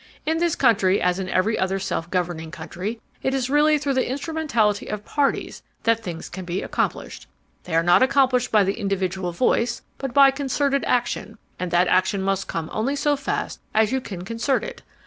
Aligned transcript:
In 0.25 0.39
this 0.39 0.55
country, 0.55 0.99
as 0.99 1.19
in 1.19 1.29
every 1.29 1.59
other 1.59 1.77
self 1.77 2.09
governing 2.09 2.49
country, 2.49 2.99
it 3.21 3.35
is 3.35 3.51
really 3.51 3.77
through 3.77 3.93
the 3.93 4.09
instrumentality 4.09 4.87
of 4.87 5.05
parties 5.05 5.61
that 5.83 5.99
things 6.01 6.27
can 6.27 6.43
be 6.43 6.63
accomplished. 6.63 7.27
They 7.65 7.75
are 7.75 7.83
not 7.83 8.01
accomplished 8.01 8.51
by 8.51 8.63
the 8.63 8.79
individual 8.79 9.31
voice 9.31 9.83
but 9.99 10.11
by 10.11 10.31
concerted 10.31 10.83
action, 10.85 11.37
and 11.59 11.69
that 11.69 11.87
action 11.87 12.23
must 12.23 12.47
come 12.47 12.67
only 12.73 12.95
so 12.95 13.15
fast 13.15 13.59
as 13.75 13.91
you 13.91 14.01
can 14.01 14.25
concert 14.25 14.63
it. 14.63 14.81